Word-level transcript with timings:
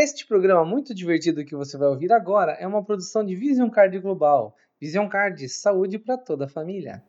Este 0.00 0.24
programa 0.24 0.64
muito 0.64 0.94
divertido 0.94 1.44
que 1.44 1.56
você 1.56 1.76
vai 1.76 1.88
ouvir 1.88 2.12
agora 2.12 2.52
é 2.52 2.64
uma 2.64 2.84
produção 2.84 3.26
de 3.26 3.34
Vision 3.34 3.68
Card 3.68 3.98
Global. 3.98 4.54
Vision 4.80 5.08
Card, 5.08 5.48
saúde 5.48 5.98
para 5.98 6.16
toda 6.16 6.44
a 6.44 6.48
família. 6.48 7.02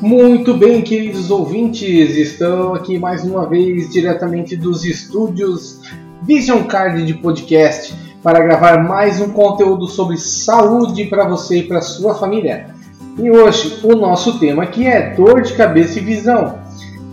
Muito 0.00 0.54
bem, 0.54 0.80
queridos 0.80 1.30
ouvintes, 1.30 2.16
estão 2.16 2.72
aqui 2.72 2.98
mais 2.98 3.22
uma 3.24 3.46
vez 3.46 3.90
diretamente 3.90 4.56
dos 4.56 4.86
estúdios 4.86 5.82
Vision 6.22 6.66
Card 6.66 7.04
de 7.04 7.12
podcast 7.12 7.94
para 8.22 8.40
gravar 8.40 8.82
mais 8.82 9.20
um 9.20 9.34
conteúdo 9.34 9.86
sobre 9.86 10.16
saúde 10.16 11.04
para 11.10 11.28
você 11.28 11.58
e 11.58 11.68
para 11.68 11.82
sua 11.82 12.14
família. 12.14 12.77
E 13.18 13.30
hoje 13.30 13.80
o 13.82 13.96
nosso 13.96 14.38
tema 14.38 14.62
aqui 14.62 14.86
é 14.86 15.14
dor 15.14 15.42
de 15.42 15.54
cabeça 15.54 15.98
e 15.98 16.02
visão. 16.02 16.54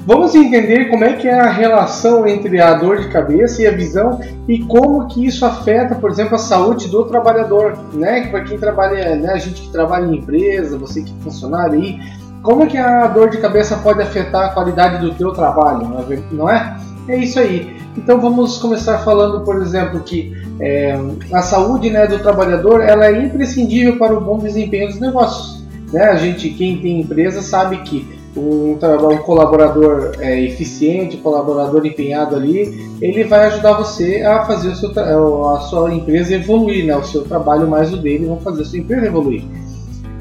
Vamos 0.05 0.35
entender 0.35 0.85
como 0.91 1.03
é 1.03 1.13
que 1.13 1.27
é 1.27 1.39
a 1.39 1.49
relação 1.49 2.27
entre 2.27 2.61
a 2.61 2.75
dor 2.75 2.99
de 2.99 3.07
cabeça 3.07 3.63
e 3.63 3.67
a 3.67 3.71
visão 3.71 4.19
e 4.47 4.59
como 4.59 5.07
que 5.07 5.25
isso 5.25 5.43
afeta, 5.43 5.95
por 5.95 6.11
exemplo, 6.11 6.35
a 6.35 6.37
saúde 6.37 6.87
do 6.89 7.05
trabalhador, 7.05 7.75
né? 7.91 8.27
Para 8.27 8.43
quem 8.43 8.59
trabalha, 8.59 9.15
né? 9.15 9.33
A 9.33 9.39
gente 9.39 9.63
que 9.63 9.71
trabalha 9.71 10.05
em 10.05 10.17
empresa, 10.17 10.77
você 10.77 11.01
que 11.01 11.11
é 11.11 11.23
funcionário 11.23 11.73
aí, 11.73 11.99
como 12.43 12.67
que 12.67 12.77
a 12.77 13.07
dor 13.07 13.31
de 13.31 13.39
cabeça 13.39 13.75
pode 13.77 13.99
afetar 13.99 14.45
a 14.45 14.49
qualidade 14.49 15.03
do 15.03 15.11
teu 15.15 15.33
trabalho, 15.33 15.89
não 16.31 16.47
é? 16.47 16.77
É 17.07 17.17
isso 17.17 17.39
aí. 17.39 17.75
Então 17.97 18.21
vamos 18.21 18.59
começar 18.59 18.99
falando, 18.99 19.43
por 19.43 19.59
exemplo, 19.59 19.99
que 20.01 20.35
é, 20.59 20.95
a 21.33 21.41
saúde 21.41 21.89
né, 21.89 22.05
do 22.05 22.19
trabalhador 22.19 22.81
ela 22.81 23.07
é 23.07 23.23
imprescindível 23.23 23.97
para 23.97 24.15
o 24.15 24.21
bom 24.21 24.37
desempenho 24.37 24.87
dos 24.87 24.99
negócios. 24.99 25.54
Né? 25.91 26.03
A 26.03 26.15
gente, 26.15 26.49
quem 26.49 26.77
tem 26.77 27.01
empresa, 27.01 27.41
sabe 27.41 27.77
que 27.77 28.07
um, 28.35 28.73
um 28.73 29.17
colaborador 29.19 30.13
é, 30.19 30.41
eficiente, 30.41 31.17
um 31.17 31.21
colaborador 31.21 31.85
empenhado 31.85 32.35
ali, 32.35 32.89
ele 33.01 33.23
vai 33.23 33.45
ajudar 33.47 33.73
você 33.73 34.21
a 34.21 34.45
fazer 34.45 34.69
o 34.69 34.75
seu, 34.75 35.49
a 35.49 35.59
sua 35.61 35.93
empresa 35.93 36.35
evoluir, 36.35 36.85
né? 36.85 36.95
o 36.95 37.03
seu 37.03 37.23
trabalho 37.23 37.67
mais 37.67 37.93
o 37.93 37.97
dele 37.97 38.25
vão 38.25 38.39
fazer 38.39 38.63
a 38.63 38.65
sua 38.65 38.79
empresa 38.79 39.05
evoluir. 39.05 39.43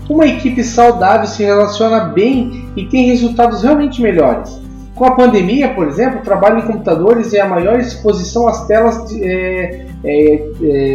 Uma 0.08 0.26
equipe 0.26 0.62
saudável 0.62 1.26
se 1.26 1.42
relaciona 1.42 2.00
bem 2.00 2.68
e 2.76 2.84
tem 2.84 3.06
resultados 3.06 3.62
realmente 3.62 4.02
melhores. 4.02 4.60
Com 4.94 5.06
a 5.06 5.16
pandemia, 5.16 5.74
por 5.74 5.88
exemplo, 5.88 6.20
o 6.20 6.22
trabalho 6.22 6.58
em 6.58 6.66
computadores 6.66 7.32
e 7.32 7.40
a 7.40 7.48
maior 7.48 7.80
exposição 7.80 8.46
às 8.46 8.66
telas 8.66 9.12
é, 9.12 9.86
é, 10.04 10.48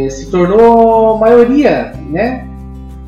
é, 0.06 0.08
se 0.08 0.30
tornou 0.30 1.18
maioria, 1.18 1.92
né? 2.08 2.49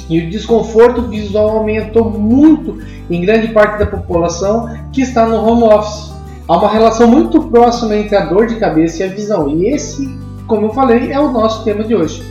E 0.08 0.20
o 0.20 0.30
desconforto 0.30 1.02
visual 1.02 1.58
aumentou 1.58 2.10
muito 2.10 2.78
em 3.10 3.20
grande 3.20 3.48
parte 3.48 3.78
da 3.78 3.86
população 3.86 4.68
que 4.92 5.02
está 5.02 5.26
no 5.26 5.36
home 5.36 5.64
office. 5.64 6.12
Há 6.48 6.56
uma 6.56 6.68
relação 6.68 7.06
muito 7.06 7.42
próxima 7.44 7.96
entre 7.96 8.16
a 8.16 8.26
dor 8.26 8.46
de 8.46 8.56
cabeça 8.56 9.02
e 9.02 9.06
a 9.06 9.08
visão. 9.08 9.48
E 9.48 9.68
esse, 9.68 10.08
como 10.46 10.66
eu 10.66 10.70
falei, 10.70 11.12
é 11.12 11.20
o 11.20 11.30
nosso 11.30 11.64
tema 11.64 11.84
de 11.84 11.94
hoje. 11.94 12.22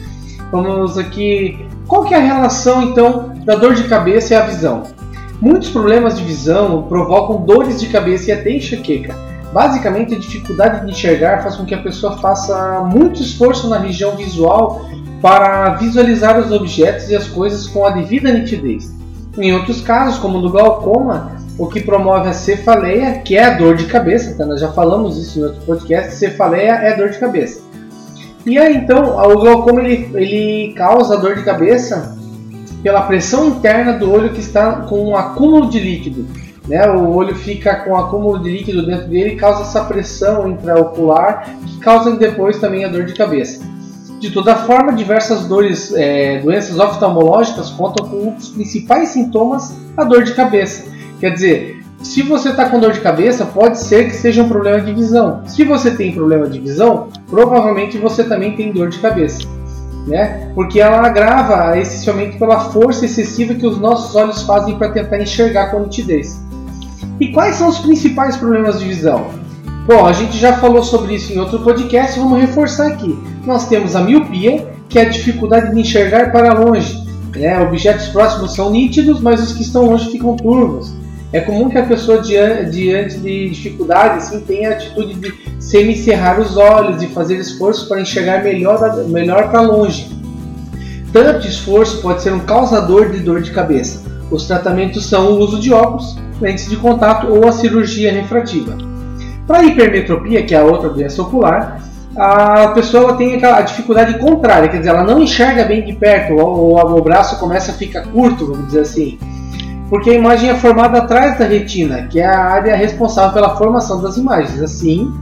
Vamos 0.52 0.98
aqui. 0.98 1.66
Qual 1.88 2.04
que 2.04 2.14
é 2.14 2.18
a 2.18 2.22
relação 2.22 2.82
então 2.84 3.34
da 3.46 3.56
dor 3.56 3.74
de 3.74 3.86
cabeça 3.86 4.34
e 4.34 4.38
a 4.38 4.42
visão? 4.42 4.84
Muitos 5.42 5.70
problemas 5.70 6.18
de 6.18 6.24
visão 6.24 6.84
provocam 6.84 7.42
dores 7.42 7.80
de 7.80 7.88
cabeça 7.88 8.30
e 8.30 8.34
até 8.34 8.52
enxaqueca. 8.52 9.16
Basicamente, 9.52 10.14
a 10.14 10.20
dificuldade 10.20 10.86
de 10.86 10.92
enxergar 10.92 11.42
faz 11.42 11.56
com 11.56 11.66
que 11.66 11.74
a 11.74 11.82
pessoa 11.82 12.18
faça 12.20 12.82
muito 12.82 13.22
esforço 13.22 13.68
na 13.70 13.80
região 13.80 14.16
visual 14.16 14.86
para 15.22 15.76
visualizar 15.76 16.40
os 16.40 16.52
objetos 16.52 17.10
e 17.10 17.16
as 17.16 17.28
coisas 17.28 17.68
com 17.68 17.86
a 17.86 17.92
devida 17.92 18.34
nitidez. 18.34 18.92
Em 19.38 19.54
outros 19.54 19.82
casos, 19.82 20.20
como 20.20 20.40
no 20.40 20.50
glaucoma, 20.50 21.38
o 21.58 21.68
que 21.68 21.80
promove 21.80 22.28
a 22.28 22.34
cefaleia, 22.34 23.20
que 23.20 23.38
é 23.38 23.46
a 23.46 23.58
dor 23.58 23.76
de 23.76 23.86
cabeça, 23.86 24.36
tá? 24.36 24.46
nós 24.46 24.60
já 24.60 24.72
falamos 24.72 25.18
isso 25.18 25.40
em 25.40 25.44
outro 25.44 25.62
podcast, 25.62 26.16
cefaleia 26.16 26.72
é 26.72 26.98
dor 26.98 27.10
de 27.10 27.20
cabeça. 27.20 27.62
E 28.46 28.58
aí 28.58 28.76
então, 28.76 29.16
o 29.18 29.40
glaucoma 29.40 29.82
ele, 29.82 30.10
ele 30.16 30.74
causa 30.74 31.18
dor 31.18 31.36
de 31.36 31.44
cabeça 31.44 32.18
pela 32.82 33.04
pressão 33.04 33.50
interna 33.50 33.94
do 33.94 34.12
olho 34.12 34.32
que 34.32 34.40
está 34.40 34.78
com 34.82 35.10
um 35.10 35.16
acúmulo 35.16 35.70
de 35.70 35.80
líquido. 35.80 36.26
Né? 36.68 36.90
O 36.90 37.14
olho 37.14 37.36
fica 37.36 37.76
com 37.76 37.92
um 37.92 37.96
acúmulo 37.96 38.40
de 38.40 38.50
líquido 38.50 38.86
dentro 38.86 39.08
dele 39.08 39.34
e 39.34 39.36
causa 39.36 39.62
essa 39.62 39.84
pressão 39.86 40.50
intraocular 40.50 41.56
que 41.66 41.78
causa 41.80 42.16
depois 42.16 42.60
também 42.60 42.84
a 42.84 42.88
dor 42.88 43.06
de 43.06 43.14
cabeça. 43.14 43.71
De 44.22 44.30
toda 44.30 44.56
forma, 44.56 44.94
diversas 44.94 45.48
dores, 45.48 45.92
é, 45.96 46.38
doenças 46.38 46.78
oftalmológicas 46.78 47.72
contam 47.72 48.08
com 48.08 48.28
um 48.28 48.36
dos 48.36 48.50
principais 48.50 49.10
sintomas 49.10 49.76
a 49.98 50.04
dor 50.04 50.24
de 50.24 50.36
cabeça. 50.36 50.86
Quer 51.20 51.32
dizer, 51.32 51.84
se 52.04 52.22
você 52.22 52.50
está 52.50 52.70
com 52.70 52.80
dor 52.80 52.92
de 52.92 53.00
cabeça, 53.00 53.48
pode 53.48 53.80
ser 53.80 54.06
que 54.06 54.16
seja 54.16 54.44
um 54.44 54.48
problema 54.48 54.80
de 54.80 54.94
visão. 54.94 55.42
Se 55.48 55.64
você 55.64 55.90
tem 55.90 56.14
problema 56.14 56.48
de 56.48 56.60
visão, 56.60 57.08
provavelmente 57.28 57.98
você 57.98 58.24
também 58.24 58.56
tem 58.56 58.72
dor 58.72 58.90
de 58.90 59.00
cabeça. 59.00 59.40
Né? 60.06 60.52
Porque 60.54 60.80
ela 60.80 61.04
agrava 61.04 61.76
essencialmente 61.80 62.38
pela 62.38 62.60
força 62.60 63.06
excessiva 63.06 63.56
que 63.56 63.66
os 63.66 63.80
nossos 63.80 64.16
olhos 64.16 64.44
fazem 64.44 64.78
para 64.78 64.92
tentar 64.92 65.20
enxergar 65.20 65.72
com 65.72 65.80
nitidez. 65.80 66.40
E 67.20 67.32
quais 67.32 67.56
são 67.56 67.70
os 67.70 67.80
principais 67.80 68.38
problemas 68.38 68.80
de 68.80 68.86
visão? 68.86 69.32
Bom, 69.88 70.06
a 70.06 70.14
gente 70.14 70.38
já 70.38 70.58
falou 70.58 70.84
sobre 70.84 71.16
isso 71.16 71.34
em 71.34 71.40
outro 71.40 71.60
podcast, 71.60 72.20
vamos 72.20 72.40
reforçar 72.40 72.86
aqui. 72.86 73.18
Nós 73.44 73.68
temos 73.68 73.96
a 73.96 74.02
miopia, 74.02 74.68
que 74.88 75.00
é 75.00 75.02
a 75.02 75.10
dificuldade 75.10 75.74
de 75.74 75.82
enxergar 75.82 76.32
para 76.32 76.54
longe. 76.54 77.04
Né? 77.36 77.60
Objetos 77.60 78.08
próximos 78.10 78.54
são 78.54 78.70
nítidos, 78.70 79.20
mas 79.20 79.42
os 79.42 79.54
que 79.54 79.64
estão 79.64 79.86
longe 79.86 80.12
ficam 80.12 80.36
turvos. 80.36 80.94
É 81.34 81.40
comum 81.40 81.68
que 81.68 81.80
a 81.80 81.86
pessoa 81.86 82.22
diante 82.22 83.18
de 83.18 83.50
dificuldade 83.50 84.18
assim, 84.18 84.42
tenha 84.42 84.70
a 84.70 84.74
atitude 84.74 85.16
de 85.16 85.34
semicerrar 85.60 86.40
os 86.40 86.58
olhos 86.58 87.02
e 87.02 87.08
fazer 87.08 87.38
esforço 87.40 87.88
para 87.88 88.02
enxergar 88.02 88.44
melhor, 88.44 88.80
melhor 89.08 89.50
para 89.50 89.62
longe. 89.62 90.12
Tanto 91.12 91.48
esforço 91.48 92.02
pode 92.02 92.22
ser 92.22 92.34
um 92.34 92.42
causador 92.42 93.10
de 93.10 93.20
dor 93.20 93.42
de 93.42 93.50
cabeça. 93.50 94.04
Os 94.30 94.46
tratamentos 94.46 95.08
são 95.08 95.32
o 95.32 95.40
uso 95.40 95.60
de 95.60 95.74
óculos, 95.74 96.18
lentes 96.40 96.70
de 96.70 96.76
contato 96.76 97.28
ou 97.28 97.48
a 97.48 97.52
cirurgia 97.52 98.14
refrativa. 98.14 98.91
Para 99.52 99.64
a 99.64 99.66
hipermetropia, 99.66 100.44
que 100.44 100.56
é 100.56 100.60
a 100.60 100.64
outra 100.64 100.88
doença 100.88 101.22
ocular, 101.22 101.82
a 102.16 102.70
pessoa 102.70 103.18
tem 103.18 103.36
aquela 103.36 103.60
dificuldade 103.60 104.18
contrária, 104.18 104.70
quer 104.70 104.78
dizer, 104.78 104.92
ela 104.92 105.04
não 105.04 105.22
enxerga 105.22 105.66
bem 105.66 105.84
de 105.84 105.92
perto, 105.92 106.36
ou, 106.36 106.80
ou 106.80 106.98
o 106.98 107.02
braço 107.02 107.38
começa 107.38 107.74
a 107.74 107.74
ficar 107.74 108.04
curto, 108.04 108.48
vamos 108.48 108.68
dizer 108.68 108.80
assim, 108.80 109.20
porque 109.90 110.12
a 110.12 110.14
imagem 110.14 110.52
é 110.52 110.56
formada 110.56 111.00
atrás 111.00 111.38
da 111.38 111.44
retina, 111.44 112.04
que 112.04 112.22
é 112.22 112.26
a 112.26 112.46
área 112.46 112.78
responsável 112.78 113.34
pela 113.34 113.58
formação 113.58 114.02
das 114.02 114.16
imagens. 114.16 114.62
Assim, 114.62 115.14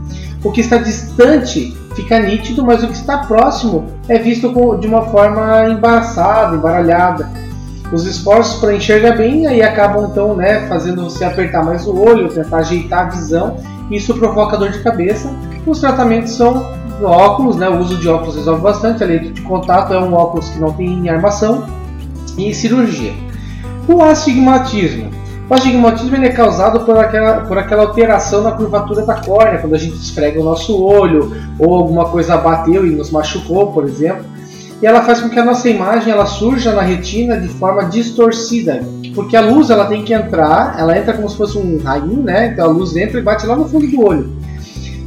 o 0.44 0.52
que 0.52 0.60
está 0.60 0.76
distante 0.76 1.76
fica 1.96 2.20
nítido, 2.20 2.64
mas 2.64 2.84
o 2.84 2.86
que 2.86 2.94
está 2.94 3.18
próximo 3.18 3.86
é 4.08 4.16
visto 4.16 4.48
de 4.78 4.86
uma 4.86 5.06
forma 5.06 5.68
embaraçada, 5.70 6.54
embaralhada. 6.54 7.28
Os 7.92 8.06
esforços 8.06 8.60
para 8.60 8.74
enxergar 8.74 9.16
bem 9.16 9.46
aí 9.46 9.62
acabam 9.62 10.08
então, 10.10 10.34
né, 10.34 10.66
fazendo 10.68 11.02
você 11.04 11.24
apertar 11.24 11.64
mais 11.64 11.86
o 11.86 11.96
olho, 11.96 12.28
tentar 12.28 12.58
ajeitar 12.58 13.06
a 13.06 13.10
visão 13.10 13.56
isso 13.90 14.14
provoca 14.14 14.56
dor 14.56 14.70
de 14.70 14.78
cabeça. 14.78 15.30
Os 15.66 15.80
tratamentos 15.80 16.32
são 16.32 16.64
óculos, 17.02 17.56
né? 17.56 17.68
o 17.68 17.78
uso 17.78 17.96
de 17.96 18.08
óculos 18.08 18.36
resolve 18.36 18.62
bastante. 18.62 19.02
A 19.02 19.06
lente 19.06 19.30
de 19.30 19.42
contato 19.42 19.92
é 19.92 19.98
um 19.98 20.14
óculos 20.14 20.48
que 20.48 20.60
não 20.60 20.72
tem 20.72 21.08
armação 21.08 21.66
e 22.38 22.54
cirurgia. 22.54 23.12
O 23.88 24.00
astigmatismo. 24.02 25.10
O 25.48 25.54
astigmatismo 25.54 26.16
é 26.16 26.28
causado 26.28 26.80
por 26.86 26.96
aquela, 26.96 27.40
por 27.40 27.58
aquela 27.58 27.82
alteração 27.82 28.42
na 28.42 28.52
curvatura 28.52 29.04
da 29.04 29.16
córnea, 29.16 29.58
quando 29.58 29.74
a 29.74 29.78
gente 29.78 29.96
esfrega 29.96 30.40
o 30.40 30.44
nosso 30.44 30.80
olho 30.80 31.32
ou 31.58 31.74
alguma 31.74 32.04
coisa 32.04 32.36
bateu 32.36 32.86
e 32.86 32.90
nos 32.90 33.10
machucou, 33.10 33.72
por 33.72 33.84
exemplo. 33.84 34.24
E 34.82 34.86
ela 34.86 35.02
faz 35.02 35.20
com 35.20 35.28
que 35.28 35.38
a 35.38 35.44
nossa 35.44 35.68
imagem 35.68 36.12
ela 36.12 36.24
surja 36.24 36.72
na 36.72 36.80
retina 36.80 37.38
de 37.38 37.48
forma 37.48 37.84
distorcida, 37.84 38.82
porque 39.14 39.36
a 39.36 39.42
luz 39.42 39.68
ela 39.68 39.84
tem 39.86 40.04
que 40.04 40.14
entrar, 40.14 40.78
ela 40.78 40.96
entra 40.96 41.12
como 41.12 41.28
se 41.28 41.36
fosse 41.36 41.58
um 41.58 41.78
raio, 41.82 42.22
né? 42.22 42.48
Então 42.48 42.64
a 42.64 42.72
luz 42.72 42.96
entra 42.96 43.18
e 43.18 43.22
bate 43.22 43.46
lá 43.46 43.56
no 43.56 43.68
fundo 43.68 43.86
do 43.86 44.02
olho. 44.02 44.32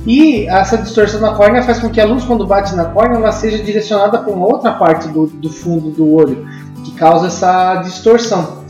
E 0.05 0.45
essa 0.47 0.77
distorção 0.77 1.21
na 1.21 1.33
córnea 1.33 1.63
faz 1.63 1.79
com 1.79 1.89
que 1.89 1.99
a 1.99 2.05
luz, 2.05 2.23
quando 2.23 2.45
bate 2.45 2.75
na 2.75 2.85
córnea, 2.85 3.17
ela 3.17 3.31
seja 3.31 3.63
direcionada 3.63 4.19
para 4.19 4.31
uma 4.31 4.45
outra 4.45 4.73
parte 4.73 5.07
do, 5.07 5.25
do 5.27 5.49
fundo 5.49 5.89
do 5.89 6.13
olho, 6.13 6.45
que 6.83 6.91
causa 6.91 7.27
essa 7.27 7.75
distorção. 7.77 8.61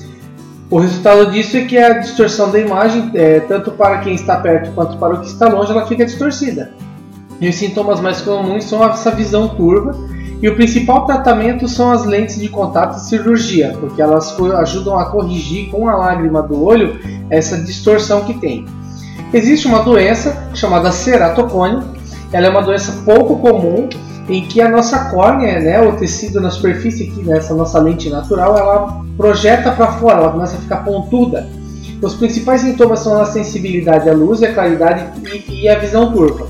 O 0.69 0.79
resultado 0.79 1.31
disso 1.31 1.57
é 1.57 1.61
que 1.65 1.77
a 1.77 1.99
distorção 1.99 2.49
da 2.49 2.59
imagem, 2.59 3.11
é, 3.15 3.41
tanto 3.41 3.71
para 3.71 3.99
quem 3.99 4.15
está 4.15 4.37
perto 4.37 4.71
quanto 4.73 4.97
para 4.97 5.15
o 5.15 5.19
que 5.19 5.27
está 5.27 5.49
longe, 5.49 5.71
ela 5.71 5.85
fica 5.85 6.05
distorcida. 6.05 6.71
E 7.41 7.49
os 7.49 7.55
sintomas 7.55 7.99
mais 7.99 8.21
comuns 8.21 8.63
são 8.65 8.83
essa 8.83 9.11
visão 9.11 9.49
curva 9.49 9.93
e 10.43 10.49
o 10.49 10.55
principal 10.57 11.05
tratamento 11.05 11.69
são 11.69 11.89
as 11.89 12.03
lentes 12.03 12.37
de 12.37 12.49
contato 12.49 12.97
e 12.97 12.99
cirurgia, 12.99 13.77
porque 13.79 14.01
elas 14.01 14.37
ajudam 14.57 14.99
a 14.99 15.05
corrigir 15.05 15.69
com 15.69 15.87
a 15.87 15.95
lágrima 15.95 16.43
do 16.43 16.61
olho 16.61 16.99
essa 17.29 17.57
distorção 17.59 18.25
que 18.25 18.33
tem. 18.33 18.65
Existe 19.33 19.67
uma 19.67 19.83
doença 19.83 20.49
chamada 20.53 20.91
ceratocônia, 20.91 21.85
ela 22.33 22.47
é 22.47 22.49
uma 22.49 22.61
doença 22.61 22.91
pouco 23.05 23.37
comum 23.37 23.87
em 24.27 24.45
que 24.45 24.59
a 24.59 24.67
nossa 24.67 25.05
córnea, 25.11 25.61
né, 25.61 25.81
o 25.81 25.93
tecido 25.93 26.41
na 26.41 26.51
superfície 26.51 27.09
aqui 27.09 27.23
nessa 27.23 27.53
nossa 27.53 27.79
lente 27.79 28.09
natural, 28.09 28.57
ela 28.57 29.01
projeta 29.15 29.71
para 29.71 29.93
fora, 29.93 30.17
ela 30.17 30.31
começa 30.31 30.57
a 30.57 30.59
ficar 30.59 30.83
pontuda. 30.83 31.47
Os 32.01 32.15
principais 32.15 32.59
sintomas 32.59 32.99
são 32.99 33.17
a 33.21 33.25
sensibilidade 33.25 34.09
à 34.09 34.13
luz, 34.13 34.43
a 34.43 34.51
claridade 34.51 35.05
e, 35.25 35.61
e 35.61 35.69
a 35.69 35.79
visão 35.79 36.11
turva. 36.11 36.49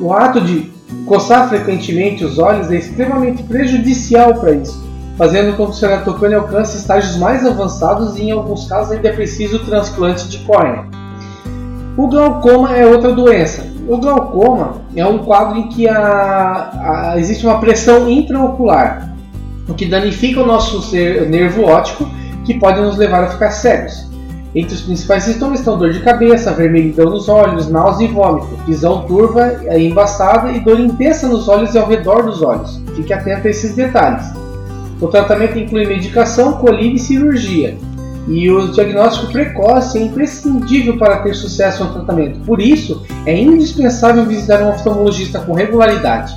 O 0.00 0.10
ato 0.10 0.40
de 0.40 0.79
coçar 1.10 1.48
frequentemente 1.48 2.24
os 2.24 2.38
olhos 2.38 2.70
é 2.70 2.76
extremamente 2.76 3.42
prejudicial 3.42 4.32
para 4.34 4.52
isso, 4.52 4.80
fazendo 5.18 5.56
com 5.56 5.64
que 5.64 5.72
o 5.72 5.74
ceratocone 5.74 6.34
alcance 6.36 6.78
estágios 6.78 7.16
mais 7.16 7.44
avançados 7.44 8.16
e, 8.16 8.26
em 8.26 8.30
alguns 8.30 8.68
casos, 8.68 8.92
ainda 8.92 9.08
é 9.08 9.12
preciso 9.12 9.58
transplante 9.64 10.28
de 10.28 10.38
córnea. 10.38 10.84
O 11.96 12.06
glaucoma 12.06 12.76
é 12.76 12.86
outra 12.86 13.10
doença. 13.10 13.66
O 13.88 13.98
glaucoma 13.98 14.82
é 14.94 15.04
um 15.04 15.18
quadro 15.18 15.58
em 15.58 15.68
que 15.68 15.88
a, 15.88 17.10
a, 17.10 17.18
existe 17.18 17.44
uma 17.44 17.58
pressão 17.58 18.08
intraocular, 18.08 19.12
o 19.68 19.74
que 19.74 19.86
danifica 19.86 20.40
o 20.40 20.46
nosso 20.46 20.96
nervo 21.28 21.64
óptico, 21.64 22.08
que 22.46 22.54
pode 22.54 22.80
nos 22.80 22.96
levar 22.96 23.24
a 23.24 23.30
ficar 23.30 23.50
cegos. 23.50 24.08
Entre 24.54 24.74
os 24.74 24.80
principais 24.80 25.24
sintomas 25.24 25.60
estão 25.60 25.78
dor 25.78 25.92
de 25.92 26.00
cabeça, 26.00 26.52
vermelhidão 26.52 27.10
nos 27.10 27.28
olhos, 27.28 27.68
náusea 27.68 28.06
e 28.06 28.08
vômito, 28.08 28.48
visão 28.66 29.02
turva 29.02 29.60
e 29.70 29.86
embaçada 29.86 30.50
e 30.50 30.58
dor 30.58 30.80
intensa 30.80 31.28
nos 31.28 31.48
olhos 31.48 31.74
e 31.74 31.78
ao 31.78 31.86
redor 31.86 32.24
dos 32.24 32.42
olhos. 32.42 32.80
Fique 32.96 33.12
atento 33.12 33.46
a 33.46 33.50
esses 33.50 33.76
detalhes. 33.76 34.26
O 35.00 35.06
tratamento 35.06 35.56
inclui 35.56 35.86
medicação, 35.86 36.54
colírio 36.54 36.96
e 36.96 36.98
cirurgia. 36.98 37.78
E 38.26 38.50
o 38.50 38.68
diagnóstico 38.68 39.32
precoce 39.32 39.98
é 39.98 40.02
imprescindível 40.02 40.98
para 40.98 41.20
ter 41.20 41.34
sucesso 41.34 41.84
no 41.84 41.92
tratamento. 41.92 42.40
Por 42.40 42.60
isso, 42.60 43.04
é 43.24 43.40
indispensável 43.40 44.26
visitar 44.26 44.62
um 44.62 44.70
oftalmologista 44.70 45.38
com 45.40 45.52
regularidade. 45.54 46.34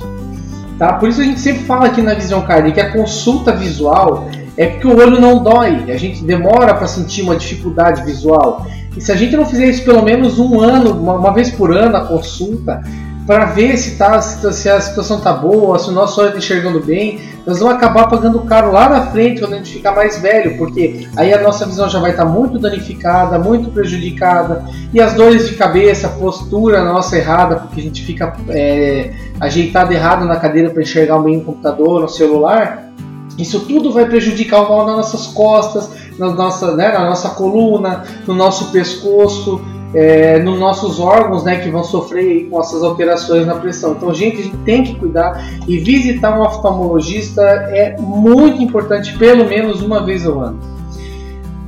Tá? 0.78 0.94
Por 0.94 1.08
isso 1.08 1.20
a 1.20 1.24
gente 1.24 1.40
sempre 1.40 1.64
fala 1.64 1.86
aqui 1.86 2.00
na 2.00 2.14
Visão 2.14 2.42
Card 2.42 2.72
que 2.72 2.80
a 2.80 2.92
consulta 2.92 3.52
visual 3.52 4.28
é 4.56 4.66
porque 4.66 4.86
o 4.86 4.96
olho 4.96 5.20
não 5.20 5.42
dói, 5.42 5.90
a 5.90 5.96
gente 5.96 6.22
demora 6.24 6.74
para 6.74 6.86
sentir 6.86 7.22
uma 7.22 7.36
dificuldade 7.36 8.04
visual. 8.04 8.66
E 8.96 9.00
se 9.00 9.10
a 9.10 9.16
gente 9.16 9.36
não 9.36 9.44
fizer 9.44 9.66
isso 9.66 9.84
pelo 9.84 10.02
menos 10.02 10.38
um 10.38 10.60
ano, 10.60 10.92
uma, 10.92 11.14
uma 11.14 11.32
vez 11.32 11.50
por 11.50 11.76
ano, 11.76 11.96
a 11.96 12.06
consulta, 12.06 12.80
para 13.26 13.46
ver 13.46 13.76
se, 13.76 13.96
tá, 13.96 14.20
se, 14.20 14.68
a 14.68 14.80
situação 14.80 15.18
tá 15.18 15.32
boa, 15.32 15.78
se 15.78 15.88
o 15.88 15.92
nosso 15.92 16.20
olho 16.20 16.28
está 16.28 16.38
enxergando 16.38 16.80
bem, 16.80 17.20
nós 17.46 17.58
vamos 17.58 17.74
acabar 17.74 18.06
pagando 18.06 18.40
caro 18.40 18.70
lá 18.70 18.88
na 18.88 19.06
frente 19.06 19.40
quando 19.40 19.54
a 19.54 19.56
gente 19.56 19.72
ficar 19.72 19.92
mais 19.92 20.20
velho, 20.20 20.58
porque 20.58 21.08
aí 21.16 21.32
a 21.32 21.42
nossa 21.42 21.64
visão 21.64 21.88
já 21.88 21.98
vai 21.98 22.10
estar 22.10 22.24
tá 22.24 22.30
muito 22.30 22.58
danificada, 22.58 23.38
muito 23.38 23.70
prejudicada, 23.70 24.64
e 24.92 25.00
as 25.00 25.14
dores 25.14 25.48
de 25.48 25.54
cabeça, 25.54 26.06
a 26.06 26.10
postura 26.10 26.84
nossa 26.84 27.16
errada, 27.16 27.56
porque 27.56 27.80
a 27.80 27.84
gente 27.84 28.04
fica 28.04 28.34
é, 28.50 29.10
ajeitado 29.40 29.92
errado 29.92 30.26
na 30.26 30.36
cadeira 30.36 30.68
para 30.70 30.82
enxergar 30.82 31.16
o 31.16 31.42
computador, 31.42 32.02
no 32.02 32.08
celular, 32.08 32.90
isso 33.38 33.60
tudo 33.60 33.92
vai 33.92 34.06
prejudicar 34.06 34.62
o 34.62 34.68
mal 34.68 34.86
nas 34.86 34.96
nossas 34.96 35.26
costas, 35.28 35.90
na 36.18 36.30
nossa, 36.30 36.76
né, 36.76 36.92
na 36.92 37.06
nossa 37.06 37.30
coluna, 37.30 38.04
no 38.26 38.34
nosso 38.34 38.70
pescoço, 38.70 39.60
é, 39.94 40.40
nos 40.40 40.58
nossos 40.58 40.98
órgãos 40.98 41.44
né, 41.44 41.56
que 41.56 41.70
vão 41.70 41.84
sofrer 41.84 42.48
com 42.48 42.60
essas 42.60 42.82
alterações 42.82 43.46
na 43.46 43.54
pressão. 43.54 43.92
Então, 43.92 44.12
gente, 44.12 44.40
a 44.40 44.42
gente 44.42 44.56
tem 44.58 44.82
que 44.82 44.96
cuidar 44.96 45.40
e 45.66 45.78
visitar 45.78 46.38
um 46.38 46.42
oftalmologista 46.42 47.42
é 47.42 47.96
muito 47.98 48.62
importante, 48.62 49.16
pelo 49.16 49.48
menos 49.48 49.82
uma 49.82 50.04
vez 50.04 50.26
ao 50.26 50.40
ano. 50.40 50.58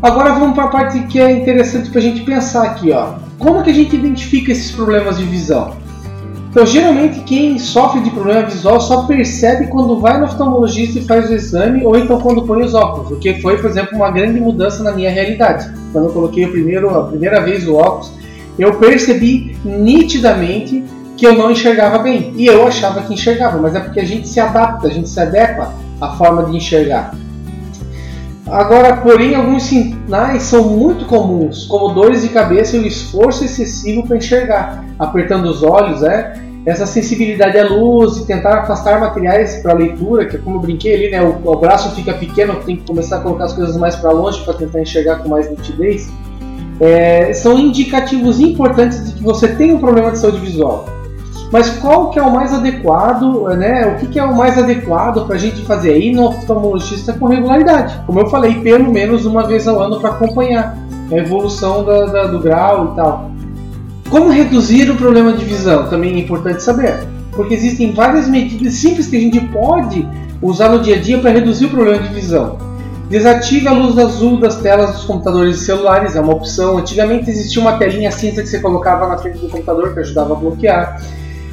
Agora 0.03 0.35
vamos 0.35 0.55
para 0.55 0.65
a 0.65 0.69
parte 0.69 1.01
que 1.05 1.21
é 1.21 1.33
interessante 1.33 1.89
para 1.91 1.99
a 1.99 2.03
gente 2.03 2.21
pensar 2.23 2.65
aqui. 2.65 2.93
Ó. 2.93 3.15
Como 3.39 3.63
que 3.63 3.71
a 3.71 3.75
gente 3.75 3.97
identifica 3.97 4.53
esses 4.53 4.71
problemas 4.71 5.19
de 5.19 5.25
visão? 5.25 5.86
Então, 6.57 6.65
geralmente, 6.65 7.21
quem 7.21 7.59
sofre 7.59 8.01
de 8.01 8.09
problema 8.09 8.49
visual 8.49 8.81
só 8.81 9.03
percebe 9.03 9.67
quando 9.67 10.01
vai 10.01 10.19
no 10.19 10.25
oftalmologista 10.25 10.99
e 10.99 11.05
faz 11.05 11.29
o 11.29 11.35
exame, 11.35 11.85
ou 11.85 11.99
então 11.99 12.19
quando 12.19 12.47
põe 12.47 12.65
os 12.65 12.73
óculos, 12.73 13.11
o 13.11 13.17
que 13.17 13.43
foi, 13.43 13.59
por 13.59 13.69
exemplo, 13.69 13.95
uma 13.95 14.11
grande 14.11 14.41
mudança 14.41 14.83
na 14.83 14.93
minha 14.93 15.11
realidade. 15.11 15.71
Quando 15.93 16.07
eu 16.07 16.15
coloquei 16.15 16.47
primeiro, 16.47 16.89
a 16.99 17.09
primeira 17.09 17.43
vez 17.43 17.69
o 17.69 17.75
óculos, 17.75 18.11
eu 18.59 18.73
percebi 18.77 19.55
nitidamente 19.63 20.83
que 21.15 21.27
eu 21.27 21.35
não 21.35 21.51
enxergava 21.51 21.99
bem. 21.99 22.33
E 22.37 22.47
eu 22.47 22.67
achava 22.67 23.03
que 23.03 23.13
enxergava, 23.13 23.59
mas 23.59 23.75
é 23.75 23.81
porque 23.81 24.01
a 24.01 24.07
gente 24.07 24.27
se 24.27 24.41
adapta, 24.41 24.87
a 24.87 24.91
gente 24.91 25.11
se 25.11 25.21
adequa 25.21 25.75
à 26.01 26.17
forma 26.17 26.45
de 26.45 26.57
enxergar. 26.57 27.15
Agora, 28.47 28.97
porém, 28.97 29.35
alguns 29.35 29.65
sinais 29.65 30.45
são 30.45 30.71
muito 30.71 31.05
comuns, 31.05 31.67
como 31.67 31.93
dores 31.93 32.23
de 32.23 32.31
cabeça 32.31 32.79
e 32.79 32.81
o 32.81 32.87
esforço 32.87 33.45
excessivo 33.45 34.07
para 34.07 34.17
enxergar, 34.17 34.85
apertando 34.99 35.47
os 35.47 35.63
olhos, 35.63 36.03
é, 36.03 36.46
essa 36.67 36.85
sensibilidade 36.85 37.57
à 37.57 37.69
luz 37.69 38.17
e 38.17 38.27
tentar 38.27 38.63
afastar 38.63 38.99
materiais 38.99 39.63
para 39.63 39.73
leitura, 39.73 40.27
que 40.27 40.37
é 40.37 40.39
como 40.41 40.57
eu 40.57 40.61
brinquei 40.61 40.95
ali, 40.95 41.11
né, 41.11 41.23
o, 41.23 41.49
o, 41.49 41.57
braço 41.57 41.95
fica 41.95 42.13
pequeno, 42.13 42.57
tem 42.57 42.77
que 42.77 42.85
começar 42.85 43.19
a 43.19 43.21
colocar 43.21 43.45
as 43.45 43.53
coisas 43.53 43.77
mais 43.77 43.95
para 43.95 44.11
longe 44.11 44.43
para 44.43 44.55
tentar 44.55 44.81
enxergar 44.81 45.21
com 45.21 45.29
mais 45.29 45.49
nitidez, 45.49 46.11
é, 46.81 47.33
são 47.33 47.57
indicativos 47.57 48.41
importantes 48.41 49.07
de 49.07 49.13
que 49.15 49.23
você 49.23 49.47
tem 49.47 49.73
um 49.73 49.79
problema 49.79 50.11
de 50.11 50.19
saúde 50.19 50.41
visual. 50.41 50.87
Mas 51.53 51.71
qual 51.79 52.11
que 52.11 52.19
é 52.19 52.23
o 52.23 52.31
mais 52.31 52.53
adequado, 52.53 53.45
né? 53.57 53.87
O 53.87 54.01
que, 54.01 54.09
que 54.09 54.19
é 54.19 54.25
o 54.25 54.37
mais 54.37 54.59
adequado 54.59 55.25
para 55.27 55.37
a 55.37 55.39
gente 55.39 55.65
fazer 55.65 55.93
aí 55.93 56.13
no 56.13 56.27
oftalmologista 56.27 57.13
com 57.13 57.27
regularidade? 57.27 58.01
Como 58.05 58.19
eu 58.19 58.27
falei, 58.27 58.57
pelo 58.61 58.93
menos 58.93 59.25
uma 59.25 59.47
vez 59.47 59.69
ao 59.69 59.81
ano 59.81 60.01
para 60.01 60.11
acompanhar 60.11 60.77
a 61.11 61.17
evolução 61.17 61.85
da, 61.85 62.07
da, 62.07 62.27
do 62.27 62.41
grau 62.41 62.93
e 62.93 62.97
tal. 62.97 63.31
Como 64.11 64.31
reduzir 64.31 64.89
o 64.91 64.97
problema 64.97 65.33
de 65.33 65.45
visão? 65.45 65.89
Também 65.89 66.15
é 66.15 66.19
importante 66.19 66.63
saber, 66.63 67.07
porque 67.33 67.55
existem 67.55 67.93
várias 67.93 68.29
medidas 68.29 68.75
simples 68.75 69.09
que 69.09 69.17
a 69.17 69.21
gente 69.21 69.41
pode 69.49 70.07
usar 70.41 70.69
no 70.69 70.81
dia 70.81 70.97
a 70.97 70.99
dia 70.99 71.19
para 71.19 71.31
reduzir 71.31 71.67
o 71.67 71.71
problema 71.71 72.03
de 72.03 72.15
visão. 72.15 72.57
Desative 73.09 73.67
a 73.69 73.73
luz 73.73 73.99
azul 73.99 74.39
das 74.39 74.57
telas 74.57 74.93
dos 74.93 75.05
computadores 75.05 75.57
e 75.57 75.65
celulares, 75.65 76.17
é 76.17 76.21
uma 76.21 76.33
opção. 76.33 76.79
Antigamente 76.79 77.31
existia 77.31 77.61
uma 77.61 77.79
telinha 77.79 78.11
cinza 78.11 78.43
que 78.43 78.49
você 78.49 78.61
colocava 78.61 79.09
na 79.09 79.19
frente 79.19 79.39
do 79.39 79.49
computador 79.49 79.93
que 79.93 80.01
ajudava 80.01 80.35
a 80.35 80.37
bloquear. 80.37 81.01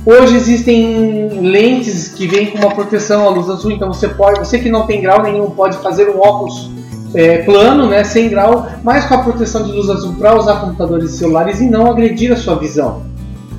Hoje 0.05 0.35
existem 0.35 1.29
lentes 1.41 2.09
que 2.09 2.27
vêm 2.27 2.47
com 2.47 2.57
uma 2.57 2.73
proteção 2.73 3.25
à 3.25 3.29
luz 3.29 3.49
azul, 3.49 3.71
então 3.71 3.87
você 3.91 4.07
pode, 4.09 4.39
você 4.39 4.59
que 4.59 4.69
não 4.69 4.85
tem 4.85 5.01
grau 5.01 5.21
nenhum, 5.23 5.49
pode 5.51 5.77
fazer 5.77 6.09
um 6.09 6.19
óculos 6.19 6.69
é, 7.13 7.39
plano, 7.39 7.87
né, 7.87 8.03
sem 8.03 8.29
grau, 8.29 8.67
mas 8.83 9.05
com 9.05 9.15
a 9.15 9.23
proteção 9.23 9.63
de 9.63 9.71
luz 9.71 9.89
azul 9.89 10.13
para 10.15 10.37
usar 10.37 10.59
computadores 10.59 11.13
e 11.13 11.17
celulares 11.17 11.61
e 11.61 11.69
não 11.69 11.91
agredir 11.91 12.31
a 12.31 12.35
sua 12.35 12.55
visão, 12.55 13.03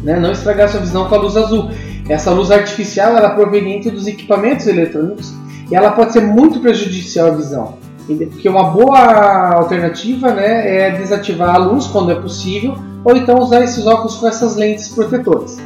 né, 0.02 0.18
não 0.18 0.32
estragar 0.32 0.66
a 0.66 0.68
sua 0.68 0.80
visão 0.80 1.08
com 1.08 1.14
a 1.14 1.18
luz 1.18 1.36
azul. 1.36 1.70
Essa 2.08 2.30
luz 2.30 2.50
artificial 2.50 3.16
ela 3.16 3.28
é 3.28 3.34
proveniente 3.34 3.90
dos 3.90 4.06
equipamentos 4.06 4.66
eletrônicos 4.66 5.32
e 5.70 5.74
ela 5.74 5.92
pode 5.92 6.12
ser 6.12 6.20
muito 6.20 6.60
prejudicial 6.60 7.28
à 7.28 7.30
visão. 7.30 7.74
Porque 8.06 8.48
uma 8.48 8.64
boa 8.64 9.54
alternativa 9.54 10.32
né, 10.34 10.76
é 10.76 10.90
desativar 10.90 11.54
a 11.54 11.58
luz 11.58 11.86
quando 11.86 12.12
é 12.12 12.14
possível, 12.14 12.76
ou 13.02 13.16
então 13.16 13.38
usar 13.38 13.62
esses 13.62 13.86
óculos 13.86 14.16
com 14.16 14.28
essas 14.28 14.56
lentes 14.56 14.88
protetoras. 14.88 15.58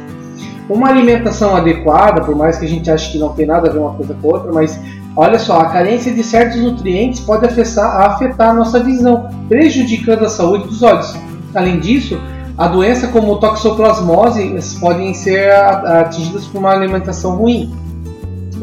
Uma 0.69 0.89
alimentação 0.89 1.55
adequada, 1.55 2.21
por 2.21 2.35
mais 2.35 2.57
que 2.57 2.65
a 2.65 2.69
gente 2.69 2.89
ache 2.89 3.11
que 3.11 3.17
não 3.17 3.29
tem 3.29 3.45
nada 3.45 3.69
a 3.69 3.73
ver 3.73 3.79
uma 3.79 3.93
coisa 3.93 4.15
com 4.21 4.27
outra, 4.27 4.51
mas 4.53 4.79
Olha 5.15 5.39
só, 5.39 5.59
a 5.59 5.65
carência 5.65 6.13
de 6.13 6.23
certos 6.23 6.61
nutrientes 6.61 7.19
pode 7.19 7.45
afetar, 7.45 8.11
afetar 8.11 8.51
a 8.51 8.53
nossa 8.53 8.79
visão, 8.79 9.29
prejudicando 9.47 10.25
a 10.25 10.29
saúde 10.29 10.67
dos 10.67 10.81
olhos. 10.81 11.13
Além 11.53 11.79
disso, 11.79 12.19
a 12.57 12.67
doença 12.67 13.07
como 13.07 13.37
toxoplasmose 13.37 14.55
podem 14.79 15.13
ser 15.13 15.51
atingidas 15.51 16.45
por 16.45 16.59
uma 16.59 16.71
alimentação 16.71 17.35
ruim. 17.35 17.73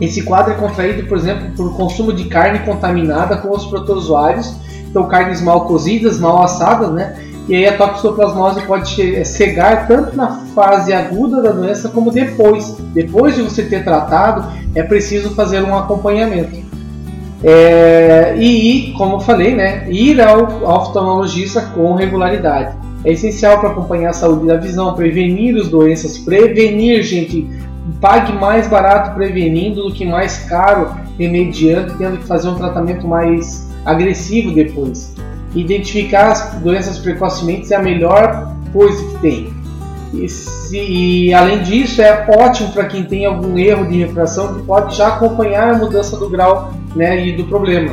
Esse 0.00 0.22
quadro 0.22 0.52
é 0.52 0.56
contraído, 0.56 1.08
por 1.08 1.16
exemplo, 1.16 1.50
por 1.56 1.74
consumo 1.74 2.12
de 2.12 2.24
carne 2.26 2.58
contaminada 2.60 3.38
com 3.38 3.50
os 3.50 3.66
protozoários, 3.66 4.54
então 4.88 5.08
carnes 5.08 5.40
mal 5.40 5.66
cozidas, 5.66 6.20
mal 6.20 6.42
assadas, 6.42 6.90
né? 6.92 7.25
E 7.48 7.54
aí 7.54 7.66
a 7.66 7.76
toxoplasmose 7.76 8.62
pode 8.62 9.24
cegar 9.24 9.86
tanto 9.86 10.16
na 10.16 10.46
fase 10.54 10.92
aguda 10.92 11.40
da 11.40 11.52
doença 11.52 11.88
como 11.88 12.10
depois. 12.10 12.76
Depois 12.92 13.36
de 13.36 13.42
você 13.42 13.62
ter 13.64 13.84
tratado, 13.84 14.46
é 14.74 14.82
preciso 14.82 15.34
fazer 15.34 15.62
um 15.62 15.76
acompanhamento. 15.76 16.66
É, 17.44 18.34
e, 18.36 18.92
como 18.96 19.16
eu 19.16 19.20
falei, 19.20 19.54
né, 19.54 19.86
ir 19.88 20.20
ao 20.20 20.64
oftalmologista 20.64 21.60
com 21.60 21.94
regularidade. 21.94 22.76
É 23.04 23.12
essencial 23.12 23.60
para 23.60 23.70
acompanhar 23.70 24.10
a 24.10 24.12
saúde 24.12 24.46
da 24.46 24.56
visão, 24.56 24.94
prevenir 24.94 25.56
as 25.56 25.68
doenças, 25.68 26.18
prevenir, 26.18 27.04
gente. 27.04 27.48
Pague 28.00 28.32
mais 28.32 28.66
barato 28.66 29.14
prevenindo 29.14 29.84
do 29.84 29.94
que 29.94 30.04
mais 30.04 30.38
caro 30.48 30.90
remediando, 31.16 31.94
tendo 31.96 32.18
que 32.18 32.26
fazer 32.26 32.48
um 32.48 32.56
tratamento 32.56 33.06
mais 33.06 33.70
agressivo 33.84 34.52
depois. 34.52 35.14
Identificar 35.56 36.32
as 36.32 36.54
doenças 36.60 36.98
precocemente 36.98 37.72
é 37.72 37.76
a 37.76 37.82
melhor 37.82 38.54
coisa 38.72 39.02
que 39.08 39.18
tem. 39.20 39.54
E, 40.12 40.28
se, 40.28 40.78
e 40.78 41.34
além 41.34 41.62
disso, 41.62 42.02
é 42.02 42.26
ótimo 42.28 42.70
para 42.72 42.84
quem 42.84 43.04
tem 43.04 43.24
algum 43.24 43.58
erro 43.58 43.86
de 43.86 43.98
refração 43.98 44.54
que 44.54 44.62
pode 44.62 44.94
já 44.94 45.08
acompanhar 45.08 45.74
a 45.74 45.78
mudança 45.78 46.16
do 46.16 46.28
grau 46.28 46.72
né, 46.94 47.26
e 47.26 47.32
do 47.32 47.44
problema. 47.44 47.92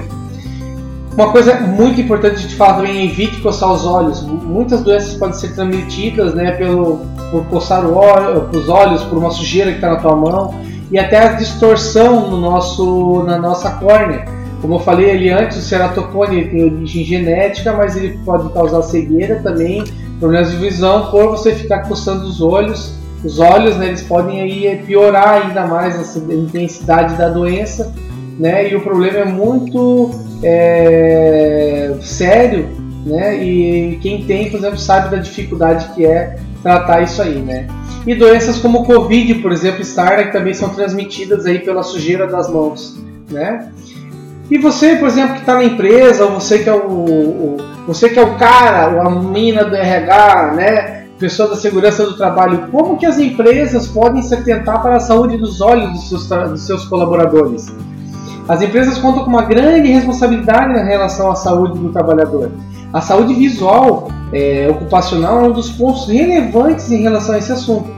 Uma 1.14 1.32
coisa 1.32 1.56
muito 1.60 2.02
importante 2.02 2.48
de 2.48 2.56
falar 2.56 2.78
também 2.78 2.98
é 2.98 3.06
evite 3.06 3.40
coçar 3.40 3.72
os 3.72 3.86
olhos. 3.86 4.24
Muitas 4.24 4.82
doenças 4.82 5.14
podem 5.14 5.36
ser 5.36 5.54
transmitidas 5.54 6.34
né, 6.34 6.52
pelo, 6.52 7.02
por 7.32 7.46
coçar 7.46 7.86
olho, 7.86 8.50
os 8.52 8.68
olhos, 8.68 9.04
por 9.04 9.20
uma 9.20 9.30
sujeira 9.30 9.72
que 9.72 9.78
está 9.78 9.92
na 9.92 9.98
tua 9.98 10.16
mão 10.16 10.56
e 10.92 10.98
até 10.98 11.20
a 11.20 11.34
distorção 11.34 12.30
no 12.30 12.42
nosso, 12.42 13.24
na 13.24 13.38
nossa 13.38 13.72
córnea. 13.72 14.26
Como 14.64 14.76
eu 14.76 14.80
falei 14.80 15.12
ali 15.12 15.30
antes, 15.30 15.58
o 15.58 15.62
ceratocone 15.62 16.46
tem 16.46 16.64
origem 16.64 17.04
genética, 17.04 17.74
mas 17.74 17.98
ele 17.98 18.18
pode 18.24 18.48
causar 18.54 18.82
cegueira 18.84 19.42
também, 19.44 19.84
problemas 20.22 20.52
de 20.52 20.56
visão, 20.56 21.12
por 21.12 21.32
você 21.32 21.54
ficar 21.54 21.80
coçando 21.80 22.26
os 22.26 22.42
olhos. 22.42 22.94
Os 23.26 23.40
olhos, 23.40 23.76
né, 23.76 23.88
eles 23.88 24.04
podem 24.04 24.40
aí 24.40 24.82
piorar 24.86 25.44
ainda 25.44 25.68
mais 25.68 26.16
a 26.16 26.34
intensidade 26.34 27.18
da 27.18 27.28
doença, 27.28 27.94
né? 28.40 28.72
E 28.72 28.76
o 28.78 28.80
problema 28.80 29.18
é 29.18 29.26
muito 29.26 30.12
é, 30.42 31.96
sério, 32.02 32.70
né? 33.06 33.44
E 33.44 33.98
quem 34.02 34.24
tem, 34.24 34.50
por 34.50 34.60
exemplo, 34.60 34.78
sabe 34.78 35.14
da 35.14 35.22
dificuldade 35.22 35.90
que 35.94 36.06
é 36.06 36.38
tratar 36.62 37.02
isso 37.02 37.22
aí, 37.22 37.40
né? 37.40 37.68
E 38.08 38.16
doenças 38.16 38.60
como 38.60 38.80
o 38.80 38.86
Covid, 38.86 39.36
por 39.36 39.52
exemplo, 39.52 39.82
Starla, 39.82 40.24
que 40.24 40.32
também 40.32 40.54
são 40.54 40.70
transmitidas 40.70 41.46
aí 41.46 41.60
pela 41.60 41.84
sujeira 41.84 42.28
das 42.28 42.50
mãos, 42.50 42.98
né? 43.30 43.70
E 44.54 44.58
você, 44.60 44.98
por 44.98 45.08
exemplo, 45.08 45.34
que 45.34 45.40
está 45.40 45.56
na 45.56 45.64
empresa, 45.64 46.26
ou 46.26 46.34
você 46.34 46.60
que 46.60 46.70
é 46.70 46.74
o, 46.74 46.86
o, 46.86 47.58
você 47.88 48.08
que 48.08 48.20
é 48.20 48.22
o 48.22 48.36
cara, 48.36 48.94
ou 48.94 49.02
a 49.02 49.10
mina 49.10 49.66
do 49.66 49.76
RH, 49.76 50.54
né? 50.56 51.08
Pessoa 51.18 51.50
da 51.50 51.56
segurança 51.56 52.06
do 52.06 52.16
trabalho, 52.16 52.68
como 52.72 52.96
que 52.96 53.06
as 53.08 53.18
empresas 53.18 53.88
podem 53.88 54.22
se 54.22 54.32
atentar 54.32 54.80
para 54.84 54.98
a 54.98 55.00
saúde 55.00 55.38
dos 55.38 55.60
olhos 55.60 55.94
dos 55.94 56.08
seus, 56.08 56.28
dos 56.28 56.62
seus 56.68 56.86
colaboradores? 56.86 57.74
As 58.48 58.62
empresas 58.62 59.00
contam 59.00 59.24
com 59.24 59.32
uma 59.32 59.42
grande 59.42 59.92
responsabilidade 59.92 60.80
em 60.80 60.86
relação 60.86 61.32
à 61.32 61.36
saúde 61.36 61.80
do 61.80 61.90
trabalhador. 61.90 62.52
A 62.94 63.02
saúde 63.02 63.34
visual 63.34 64.12
é, 64.32 64.68
ocupacional 64.70 65.46
é 65.46 65.48
um 65.48 65.52
dos 65.52 65.72
pontos 65.72 66.08
relevantes 66.08 66.92
em 66.92 67.02
relação 67.02 67.34
a 67.34 67.40
esse 67.40 67.52
assunto. 67.52 67.90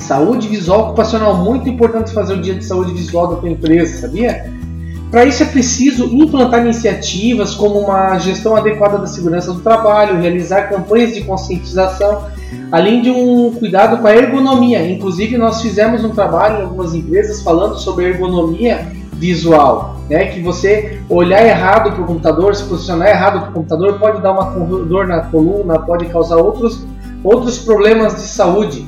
Saúde 0.00 0.48
visual 0.48 0.86
ocupacional, 0.86 1.44
muito 1.44 1.68
importante 1.68 2.12
fazer 2.12 2.34
o 2.34 2.42
dia 2.42 2.54
de 2.56 2.64
saúde 2.64 2.92
visual 2.92 3.28
da 3.28 3.36
tua 3.36 3.50
empresa, 3.50 4.00
sabia? 4.00 4.52
Para 5.10 5.24
isso 5.24 5.42
é 5.42 5.46
preciso 5.46 6.04
implantar 6.04 6.62
iniciativas 6.62 7.54
como 7.54 7.78
uma 7.78 8.18
gestão 8.18 8.56
adequada 8.56 8.98
da 8.98 9.06
segurança 9.06 9.52
do 9.52 9.60
trabalho, 9.60 10.20
realizar 10.20 10.68
campanhas 10.68 11.14
de 11.14 11.22
conscientização, 11.22 12.24
além 12.72 13.02
de 13.02 13.10
um 13.10 13.52
cuidado 13.52 13.98
com 13.98 14.06
a 14.08 14.14
ergonomia. 14.14 14.90
Inclusive, 14.90 15.38
nós 15.38 15.62
fizemos 15.62 16.04
um 16.04 16.10
trabalho 16.10 16.58
em 16.58 16.62
algumas 16.62 16.92
empresas 16.94 17.40
falando 17.40 17.78
sobre 17.78 18.06
ergonomia 18.06 18.92
visual, 19.12 20.00
né? 20.10 20.26
Que 20.26 20.42
você 20.42 21.00
olhar 21.08 21.46
errado 21.46 21.92
para 21.92 22.02
o 22.02 22.06
computador, 22.06 22.54
se 22.54 22.64
posicionar 22.64 23.08
errado 23.08 23.40
para 23.40 23.50
o 23.50 23.52
computador, 23.52 23.98
pode 23.98 24.20
dar 24.20 24.32
uma 24.32 24.50
dor 24.84 25.06
na 25.06 25.20
coluna, 25.20 25.78
pode 25.78 26.06
causar 26.06 26.36
outros, 26.36 26.84
outros 27.22 27.58
problemas 27.58 28.16
de 28.16 28.28
saúde. 28.28 28.86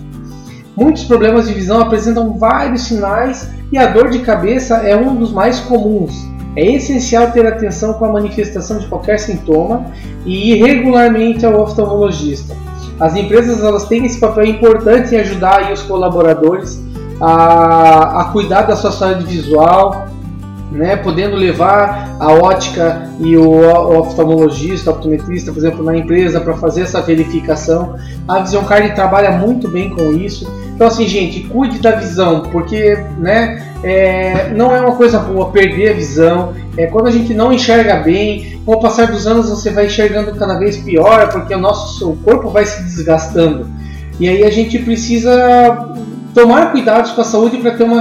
Muitos 0.76 1.04
problemas 1.04 1.48
de 1.48 1.54
visão 1.54 1.80
apresentam 1.80 2.36
vários 2.38 2.82
sinais 2.82 3.48
e 3.70 3.78
a 3.78 3.86
dor 3.86 4.10
de 4.10 4.20
cabeça 4.20 4.76
é 4.78 4.96
um 4.96 5.14
dos 5.14 5.32
mais 5.32 5.60
comuns. 5.60 6.26
É 6.56 6.64
essencial 6.64 7.30
ter 7.30 7.46
atenção 7.46 7.94
com 7.94 8.04
a 8.04 8.12
manifestação 8.12 8.78
de 8.78 8.86
qualquer 8.86 9.18
sintoma 9.18 9.86
e 10.24 10.52
ir 10.52 10.64
regularmente 10.64 11.44
ao 11.46 11.60
oftalmologista. 11.60 12.56
As 12.98 13.14
empresas 13.14 13.62
elas 13.62 13.84
têm 13.86 14.04
esse 14.04 14.18
papel 14.18 14.46
importante 14.46 15.14
em 15.14 15.18
ajudar 15.18 15.70
os 15.72 15.82
colaboradores 15.82 16.82
a, 17.20 18.22
a 18.22 18.24
cuidar 18.32 18.62
da 18.62 18.74
sua 18.74 18.90
saúde 18.90 19.24
visual, 19.24 20.08
né, 20.70 20.96
podendo 20.96 21.36
levar 21.36 22.16
a 22.20 22.32
ótica 22.32 23.08
e 23.20 23.36
o 23.36 23.98
oftalmologista, 23.98 24.90
o 24.90 24.94
optometrista, 24.94 25.52
por 25.52 25.58
exemplo, 25.58 25.84
na 25.84 25.96
empresa 25.96 26.40
para 26.40 26.54
fazer 26.54 26.82
essa 26.82 27.00
verificação. 27.00 27.96
A 28.26 28.40
Vision 28.40 28.64
Card 28.64 28.94
trabalha 28.94 29.30
muito 29.32 29.68
bem 29.68 29.90
com 29.90 30.12
isso. 30.12 30.50
Então, 30.78 30.86
assim, 30.86 31.08
gente, 31.08 31.40
cuide 31.40 31.80
da 31.80 31.96
visão, 31.96 32.42
porque 32.52 32.96
né, 33.18 33.68
é, 33.82 34.50
não 34.50 34.72
é 34.72 34.80
uma 34.80 34.94
coisa 34.94 35.18
boa 35.18 35.50
perder 35.50 35.90
a 35.90 35.92
visão. 35.92 36.54
É, 36.76 36.86
quando 36.86 37.08
a 37.08 37.10
gente 37.10 37.34
não 37.34 37.52
enxerga 37.52 37.96
bem, 37.96 38.62
com 38.64 38.74
o 38.74 38.80
passar 38.80 39.08
dos 39.08 39.26
anos 39.26 39.50
você 39.50 39.72
vai 39.72 39.86
enxergando 39.86 40.32
cada 40.36 40.56
vez 40.56 40.76
pior, 40.76 41.32
porque 41.32 41.52
o 41.52 41.58
nosso 41.58 42.12
o 42.12 42.16
corpo 42.18 42.48
vai 42.50 42.64
se 42.64 42.80
desgastando. 42.84 43.66
E 44.20 44.28
aí 44.28 44.44
a 44.44 44.50
gente 44.50 44.78
precisa 44.78 45.96
tomar 46.34 46.72
cuidados 46.72 47.12
com 47.12 47.20
a 47.20 47.24
saúde 47.24 47.58
para 47.58 47.72
ter 47.72 47.84
um 47.84 48.00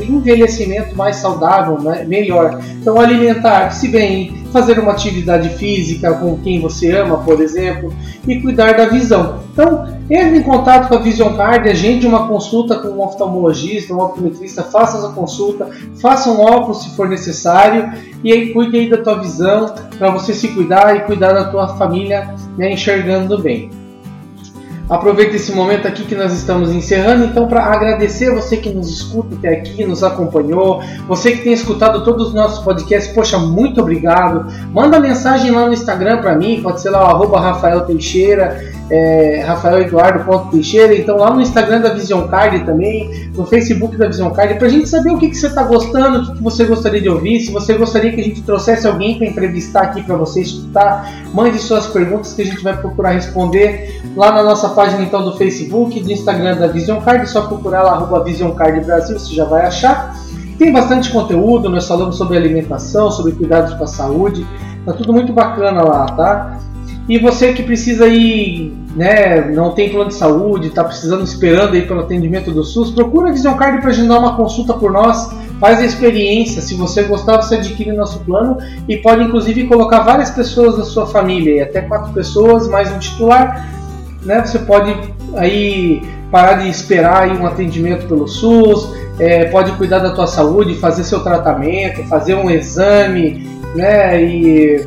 envelhecimento 0.00 0.96
mais 0.96 1.16
saudável, 1.16 1.80
né? 1.80 2.04
melhor. 2.04 2.60
Então, 2.80 2.98
alimentar-se 3.00 3.88
bem, 3.88 4.44
fazer 4.52 4.78
uma 4.78 4.92
atividade 4.92 5.50
física 5.50 6.12
com 6.14 6.38
quem 6.38 6.60
você 6.60 6.90
ama, 6.92 7.18
por 7.18 7.40
exemplo, 7.40 7.92
e 8.26 8.40
cuidar 8.40 8.72
da 8.72 8.86
visão. 8.86 9.40
Então, 9.52 9.86
entre 10.10 10.38
em 10.38 10.42
contato 10.42 10.88
com 10.88 10.94
a 10.94 10.98
Vision 10.98 11.34
Card, 11.34 11.68
agende 11.68 12.06
uma 12.06 12.26
consulta 12.26 12.76
com 12.76 12.88
um 12.88 13.02
oftalmologista, 13.02 13.92
um 13.92 14.00
optometrista, 14.00 14.62
faça 14.62 14.98
essa 14.98 15.08
consulta, 15.10 15.68
faça 16.00 16.30
um 16.30 16.40
óculos 16.40 16.82
se 16.82 16.96
for 16.96 17.08
necessário 17.08 17.92
e 18.24 18.32
aí 18.32 18.52
cuide 18.52 18.78
aí 18.78 18.90
da 18.90 18.98
tua 18.98 19.20
visão 19.20 19.74
para 19.98 20.10
você 20.10 20.32
se 20.32 20.48
cuidar 20.48 20.96
e 20.96 21.00
cuidar 21.00 21.32
da 21.32 21.50
tua 21.50 21.76
família 21.76 22.34
né, 22.56 22.72
enxergando 22.72 23.38
bem. 23.38 23.70
Aproveito 24.88 25.34
esse 25.34 25.52
momento 25.52 25.86
aqui 25.86 26.04
que 26.04 26.14
nós 26.14 26.32
estamos 26.32 26.72
encerrando, 26.72 27.24
então, 27.24 27.46
para 27.46 27.62
agradecer 27.64 28.30
você 28.34 28.56
que 28.56 28.70
nos 28.70 28.88
escuta 28.88 29.34
até 29.36 29.50
aqui, 29.50 29.84
nos 29.84 30.02
acompanhou, 30.02 30.82
você 31.06 31.32
que 31.32 31.42
tem 31.42 31.52
escutado 31.52 32.02
todos 32.04 32.28
os 32.28 32.34
nossos 32.34 32.64
podcasts, 32.64 33.12
poxa, 33.14 33.38
muito 33.38 33.82
obrigado. 33.82 34.46
Manda 34.72 34.98
mensagem 34.98 35.50
lá 35.50 35.66
no 35.66 35.74
Instagram 35.74 36.22
para 36.22 36.34
mim, 36.34 36.62
pode 36.62 36.80
ser 36.80 36.90
lá 36.90 37.14
o 37.20 37.36
Rafael 37.36 37.82
Teixeira 37.82 38.77
é, 38.90 39.42
Rafael 39.46 39.82
Eduardo 39.82 40.50
Teixeira, 40.50 40.94
então 40.94 41.18
lá 41.18 41.30
no 41.32 41.40
Instagram 41.40 41.80
da 41.80 41.90
Vision 41.90 42.26
Card 42.28 42.64
também, 42.64 43.30
no 43.34 43.44
Facebook 43.44 43.96
da 43.96 44.06
Vision 44.06 44.30
Card, 44.30 44.54
para 44.54 44.66
a 44.66 44.70
gente 44.70 44.88
saber 44.88 45.10
o 45.10 45.18
que, 45.18 45.28
que 45.28 45.34
você 45.34 45.48
está 45.48 45.62
gostando, 45.62 46.18
o 46.18 46.26
que, 46.26 46.38
que, 46.38 46.42
você 46.42 46.64
gostaria 46.64 47.00
de 47.00 47.08
ouvir, 47.08 47.40
se 47.40 47.52
você 47.52 47.74
gostaria 47.74 48.12
que 48.12 48.20
a 48.20 48.24
gente 48.24 48.42
trouxesse 48.42 48.86
alguém 48.86 49.18
para 49.18 49.26
entrevistar 49.26 49.82
aqui 49.82 50.02
para 50.02 50.16
você 50.16 50.40
escutar, 50.40 51.28
mande 51.34 51.58
suas 51.58 51.86
perguntas 51.86 52.32
que 52.32 52.42
a 52.42 52.44
gente 52.46 52.62
vai 52.62 52.76
procurar 52.76 53.10
responder 53.10 54.00
lá 54.16 54.32
na 54.32 54.42
nossa 54.42 54.70
página 54.70 55.02
então 55.02 55.22
do 55.22 55.36
Facebook, 55.36 56.00
do 56.00 56.10
Instagram 56.10 56.56
da 56.56 56.66
Vision 56.66 57.00
Card, 57.00 57.28
só 57.28 57.42
procurar 57.42 57.82
lá 57.82 57.92
arroba 57.92 58.24
Vision 58.24 58.52
Card 58.52 58.80
Brasil, 58.80 59.18
você 59.18 59.34
já 59.34 59.44
vai 59.44 59.66
achar. 59.66 60.16
Tem 60.58 60.72
bastante 60.72 61.10
conteúdo, 61.10 61.68
nós 61.68 61.86
falamos 61.86 62.16
sobre 62.16 62.36
alimentação, 62.36 63.12
sobre 63.12 63.32
cuidados 63.32 63.74
com 63.74 63.84
a 63.84 63.86
saúde, 63.86 64.44
tá 64.84 64.92
tudo 64.92 65.12
muito 65.12 65.32
bacana 65.32 65.82
lá, 65.82 66.06
tá? 66.06 66.58
E 67.08 67.18
você 67.18 67.54
que 67.54 67.62
precisa 67.62 68.06
ir, 68.06 68.70
né, 68.94 69.40
não 69.50 69.70
tem 69.70 69.88
plano 69.88 70.08
de 70.08 70.14
saúde, 70.14 70.68
está 70.68 70.84
precisando, 70.84 71.24
esperando 71.24 71.74
aí 71.74 71.86
pelo 71.86 72.00
atendimento 72.00 72.50
do 72.50 72.62
SUS, 72.62 72.90
procura 72.90 73.30
a 73.30 73.32
Vision 73.32 73.54
Card 73.56 73.80
para 73.80 73.90
agendar 73.90 74.18
uma 74.18 74.36
consulta 74.36 74.74
por 74.74 74.92
nós, 74.92 75.30
faz 75.58 75.78
a 75.78 75.86
experiência. 75.86 76.60
Se 76.60 76.74
você 76.74 77.04
gostar, 77.04 77.38
você 77.38 77.54
adquire 77.54 77.92
nosso 77.92 78.18
plano 78.20 78.58
e 78.86 78.98
pode 78.98 79.24
inclusive 79.24 79.66
colocar 79.66 80.00
várias 80.00 80.30
pessoas 80.30 80.76
da 80.76 80.84
sua 80.84 81.06
família, 81.06 81.64
até 81.64 81.80
quatro 81.80 82.12
pessoas, 82.12 82.68
mais 82.68 82.92
um 82.92 82.98
titular. 82.98 83.66
Né, 84.22 84.44
você 84.44 84.58
pode 84.58 84.94
aí 85.34 86.02
parar 86.30 86.54
de 86.54 86.68
esperar 86.68 87.22
aí 87.22 87.38
um 87.38 87.46
atendimento 87.46 88.06
pelo 88.06 88.28
SUS, 88.28 88.92
é, 89.18 89.46
pode 89.46 89.72
cuidar 89.72 90.00
da 90.00 90.10
tua 90.10 90.26
saúde, 90.26 90.74
fazer 90.74 91.04
seu 91.04 91.20
tratamento, 91.20 92.02
fazer 92.04 92.34
um 92.34 92.50
exame, 92.50 93.48
né, 93.74 94.22
e 94.22 94.86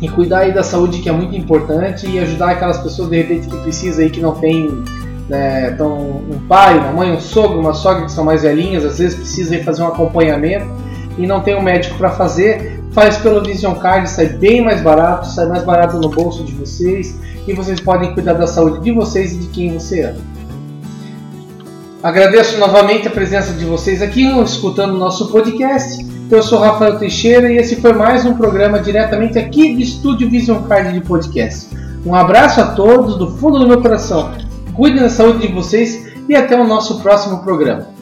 e 0.00 0.08
cuidar 0.08 0.40
aí 0.40 0.52
da 0.52 0.62
saúde 0.62 1.00
que 1.00 1.08
é 1.08 1.12
muito 1.12 1.34
importante 1.34 2.06
e 2.06 2.18
ajudar 2.18 2.50
aquelas 2.50 2.78
pessoas 2.78 3.08
de 3.08 3.16
repente 3.16 3.48
que 3.48 3.56
precisam 3.58 4.04
aí 4.04 4.10
que 4.10 4.20
não 4.20 4.34
tem 4.34 4.84
né, 5.28 5.70
então, 5.70 6.22
um 6.30 6.38
pai, 6.46 6.78
uma 6.78 6.92
mãe, 6.92 7.12
um 7.12 7.20
sogro, 7.20 7.58
uma 7.58 7.74
sogra 7.74 8.04
que 8.04 8.12
são 8.12 8.24
mais 8.24 8.42
velhinhas, 8.42 8.84
às 8.84 8.98
vezes 8.98 9.16
precisam 9.16 9.62
fazer 9.64 9.82
um 9.82 9.88
acompanhamento 9.88 10.66
e 11.18 11.26
não 11.26 11.40
tem 11.40 11.56
um 11.56 11.62
médico 11.62 11.96
para 11.96 12.10
fazer, 12.10 12.84
faz 12.92 13.16
pelo 13.16 13.42
Vision 13.42 13.74
Card, 13.74 14.08
sai 14.08 14.26
bem 14.28 14.62
mais 14.62 14.80
barato, 14.80 15.26
sai 15.28 15.46
mais 15.46 15.64
barato 15.64 15.98
no 15.98 16.08
bolso 16.08 16.44
de 16.44 16.52
vocês 16.52 17.18
e 17.46 17.52
vocês 17.52 17.80
podem 17.80 18.12
cuidar 18.12 18.34
da 18.34 18.46
saúde 18.46 18.80
de 18.80 18.92
vocês 18.92 19.32
e 19.32 19.38
de 19.38 19.46
quem 19.48 19.72
você 19.72 20.02
ama. 20.02 20.36
Agradeço 22.02 22.58
novamente 22.58 23.08
a 23.08 23.10
presença 23.10 23.52
de 23.52 23.64
vocês 23.64 24.00
aqui 24.00 24.24
escutando 24.42 24.94
o 24.94 24.98
nosso 24.98 25.32
podcast. 25.32 26.15
Eu 26.28 26.42
sou 26.42 26.58
Rafael 26.58 26.98
Teixeira 26.98 27.52
e 27.52 27.56
esse 27.56 27.76
foi 27.76 27.92
mais 27.92 28.26
um 28.26 28.34
programa 28.34 28.80
diretamente 28.80 29.38
aqui 29.38 29.76
do 29.76 29.80
Estúdio 29.80 30.28
Vision 30.28 30.60
Card 30.64 30.92
de 30.92 31.00
Podcast. 31.00 31.68
Um 32.04 32.16
abraço 32.16 32.60
a 32.60 32.72
todos 32.72 33.16
do 33.16 33.30
fundo 33.36 33.60
do 33.60 33.68
meu 33.68 33.80
coração. 33.80 34.32
Cuidem 34.74 35.02
da 35.02 35.08
saúde 35.08 35.46
de 35.46 35.52
vocês 35.52 36.12
e 36.28 36.34
até 36.34 36.60
o 36.60 36.66
nosso 36.66 37.00
próximo 37.00 37.44
programa. 37.44 37.95